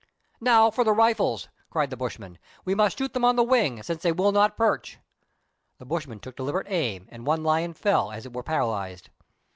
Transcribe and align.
"Now 0.51 0.71
for 0.71 0.83
the 0.83 0.93
rifles," 0.93 1.47
cried 1.69 1.91
the 1.91 1.95
bushman," 1.95 2.39
we 2.65 2.73
must 2.73 2.97
shoot 2.97 3.13
them 3.13 3.23
on 3.23 3.35
the 3.35 3.43
wing, 3.43 3.83
since 3.83 4.01
they 4.01 4.11
will 4.11 4.31
not 4.31 4.57
perch." 4.57 4.97
The 5.77 5.85
bushman 5.85 6.19
took 6.19 6.35
deliberate 6.35 6.71
aim, 6.71 7.07
and 7.11 7.23
one 7.23 7.43
lion 7.43 7.75
fell, 7.75 8.11
as 8.11 8.25
it 8.25 8.33
were 8.33 8.41
paralyzed. 8.41 9.11